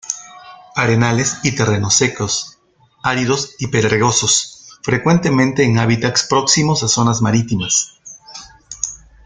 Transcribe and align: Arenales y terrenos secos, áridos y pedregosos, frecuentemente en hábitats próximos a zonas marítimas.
Arenales 0.75 1.37
y 1.43 1.53
terrenos 1.55 1.93
secos, 1.93 2.57
áridos 3.03 3.53
y 3.59 3.67
pedregosos, 3.67 4.79
frecuentemente 4.81 5.63
en 5.63 5.77
hábitats 5.77 6.23
próximos 6.27 6.81
a 6.81 6.87
zonas 6.87 7.21
marítimas. 7.21 7.99